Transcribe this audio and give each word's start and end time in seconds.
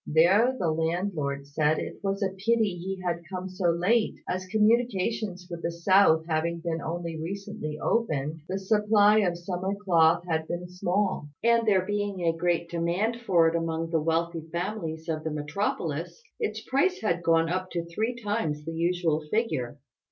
There 0.07 0.55
the 0.57 0.71
landlord 0.71 1.45
said 1.45 1.77
it 1.77 1.99
was 2.01 2.23
a 2.23 2.29
pity 2.29 2.75
he 2.79 2.99
had 3.05 3.21
come 3.31 3.47
so 3.49 3.69
late, 3.69 4.15
as 4.27 4.47
communications 4.47 5.47
with 5.47 5.61
the 5.61 5.69
south 5.71 6.25
having 6.27 6.57
been 6.59 6.81
only 6.81 7.21
recently 7.21 7.77
opened, 7.77 8.41
the 8.49 8.57
supply 8.57 9.19
of 9.19 9.37
summer 9.37 9.75
cloth 9.75 10.23
had 10.27 10.47
been 10.47 10.67
small; 10.67 11.27
and 11.43 11.67
there 11.67 11.85
being 11.85 12.23
a 12.23 12.35
great 12.35 12.67
demand 12.67 13.17
for 13.21 13.47
it 13.49 13.55
among 13.55 13.91
the 13.91 14.01
wealthy 14.01 14.41
families 14.51 15.07
of 15.07 15.23
the 15.23 15.29
metropolis, 15.29 16.23
its 16.39 16.63
price 16.63 17.01
had 17.01 17.21
gone 17.21 17.47
up 17.47 17.69
to 17.69 17.85
three 17.85 18.15
times 18.23 18.65
the 18.65 18.73
usual 18.73 19.21
figure. 19.29 19.77